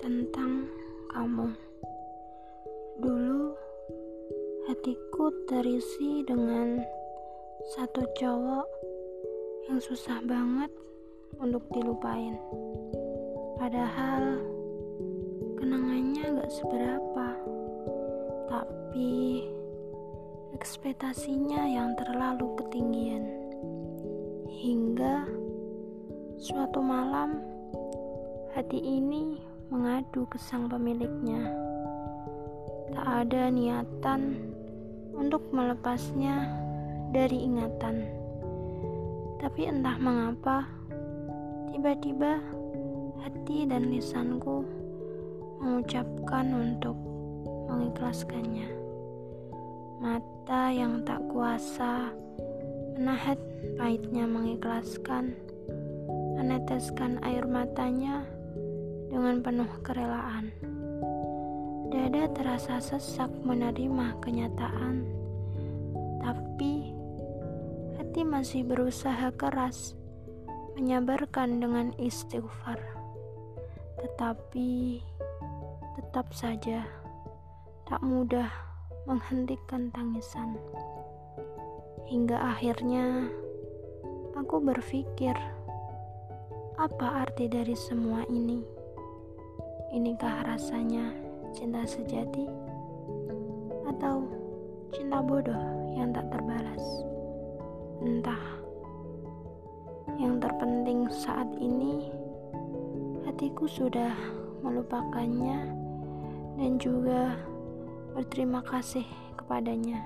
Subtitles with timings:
[0.00, 0.68] tentang
[1.08, 1.48] kamu.
[3.00, 3.56] Dulu,
[4.68, 6.84] hatiku terisi dengan
[7.72, 8.66] satu cowok
[9.72, 10.68] yang susah banget
[11.40, 12.36] untuk dilupain.
[13.56, 14.36] Padahal,
[15.56, 17.28] kenangannya gak seberapa,
[18.52, 19.48] tapi
[20.52, 23.24] ekspektasinya yang terlalu ketinggian.
[24.56, 25.24] Hingga
[26.36, 27.40] suatu malam,
[28.52, 31.50] hati ini mengadu ke sang pemiliknya.
[32.94, 34.38] Tak ada niatan
[35.10, 36.46] untuk melepasnya
[37.10, 38.06] dari ingatan.
[39.42, 40.70] Tapi entah mengapa,
[41.74, 42.38] tiba-tiba
[43.26, 44.62] hati dan lisanku
[45.58, 46.94] mengucapkan untuk
[47.66, 48.70] mengikhlaskannya.
[49.98, 52.14] Mata yang tak kuasa
[52.94, 53.40] menahan
[53.74, 55.34] pahitnya mengikhlaskan,
[56.38, 58.24] meneteskan air matanya
[59.16, 60.52] dengan penuh kerelaan.
[61.88, 65.08] Dada terasa sesak menerima kenyataan,
[66.20, 66.92] tapi
[67.96, 69.96] hati masih berusaha keras
[70.76, 72.76] menyabarkan dengan istighfar.
[74.04, 75.00] Tetapi
[75.96, 76.84] tetap saja
[77.88, 78.52] tak mudah
[79.08, 80.60] menghentikan tangisan.
[82.04, 83.32] Hingga akhirnya
[84.36, 85.32] aku berpikir,
[86.76, 88.75] apa arti dari semua ini?
[89.94, 91.14] Inikah rasanya
[91.54, 92.50] cinta sejati
[93.86, 94.26] atau
[94.90, 95.62] cinta bodoh
[95.94, 96.84] yang tak terbalas.
[98.02, 98.44] Entah.
[100.16, 102.08] Yang terpenting saat ini
[103.28, 104.16] hatiku sudah
[104.64, 105.70] melupakannya
[106.56, 107.36] dan juga
[108.16, 109.04] berterima kasih
[109.36, 110.00] kepadanya.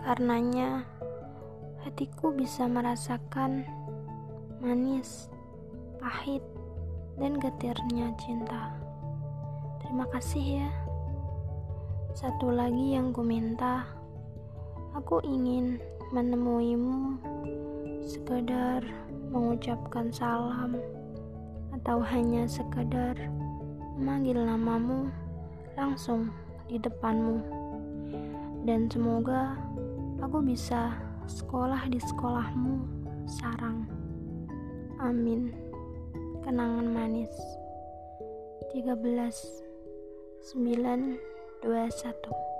[0.00, 0.86] Karenanya
[1.82, 3.66] hatiku bisa merasakan
[4.62, 5.28] manis,
[5.98, 6.44] pahit,
[7.18, 8.74] dan getirnya cinta.
[9.82, 10.70] Terima kasih ya.
[12.14, 13.86] Satu lagi yang ku minta,
[14.94, 15.82] aku ingin
[16.14, 17.18] menemuimu
[18.04, 18.86] sekedar
[19.34, 20.78] mengucapkan salam
[21.74, 23.18] atau hanya sekedar
[23.98, 25.10] memanggil namamu
[25.74, 26.30] langsung
[26.70, 27.42] di depanmu.
[28.64, 29.58] Dan semoga
[30.22, 30.94] aku bisa
[31.26, 32.74] sekolah di sekolahmu
[33.26, 33.84] sarang.
[35.02, 35.63] Amin.
[36.44, 37.32] Kenangan manis.
[38.76, 39.64] 13
[40.44, 42.53] 921